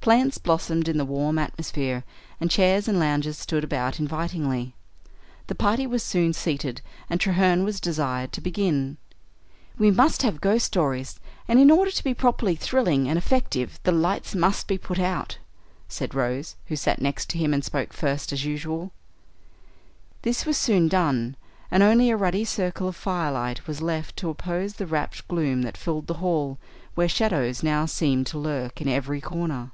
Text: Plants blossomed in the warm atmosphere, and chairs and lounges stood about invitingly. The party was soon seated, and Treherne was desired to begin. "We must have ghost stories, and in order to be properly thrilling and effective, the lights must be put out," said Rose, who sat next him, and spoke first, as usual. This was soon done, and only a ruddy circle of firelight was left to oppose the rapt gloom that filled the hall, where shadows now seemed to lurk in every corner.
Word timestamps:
Plants 0.00 0.38
blossomed 0.38 0.88
in 0.88 0.96
the 0.96 1.04
warm 1.04 1.38
atmosphere, 1.38 2.04
and 2.40 2.50
chairs 2.50 2.88
and 2.88 2.98
lounges 2.98 3.36
stood 3.36 3.62
about 3.62 4.00
invitingly. 4.00 4.74
The 5.46 5.54
party 5.54 5.86
was 5.86 6.02
soon 6.02 6.32
seated, 6.32 6.80
and 7.10 7.20
Treherne 7.20 7.64
was 7.64 7.80
desired 7.82 8.32
to 8.32 8.40
begin. 8.40 8.96
"We 9.76 9.90
must 9.90 10.22
have 10.22 10.40
ghost 10.40 10.64
stories, 10.64 11.20
and 11.46 11.60
in 11.60 11.70
order 11.70 11.90
to 11.90 12.02
be 12.02 12.14
properly 12.14 12.56
thrilling 12.56 13.10
and 13.10 13.18
effective, 13.18 13.78
the 13.82 13.92
lights 13.92 14.34
must 14.34 14.66
be 14.68 14.78
put 14.78 14.98
out," 14.98 15.36
said 15.86 16.14
Rose, 16.14 16.56
who 16.68 16.76
sat 16.76 17.02
next 17.02 17.32
him, 17.32 17.52
and 17.52 17.62
spoke 17.62 17.92
first, 17.92 18.32
as 18.32 18.42
usual. 18.42 18.92
This 20.22 20.46
was 20.46 20.56
soon 20.56 20.88
done, 20.88 21.36
and 21.70 21.82
only 21.82 22.08
a 22.08 22.16
ruddy 22.16 22.46
circle 22.46 22.88
of 22.88 22.96
firelight 22.96 23.66
was 23.66 23.82
left 23.82 24.16
to 24.16 24.30
oppose 24.30 24.76
the 24.76 24.86
rapt 24.86 25.28
gloom 25.28 25.60
that 25.60 25.76
filled 25.76 26.06
the 26.06 26.14
hall, 26.24 26.56
where 26.94 27.06
shadows 27.06 27.62
now 27.62 27.84
seemed 27.84 28.26
to 28.28 28.38
lurk 28.38 28.80
in 28.80 28.88
every 28.88 29.20
corner. 29.20 29.72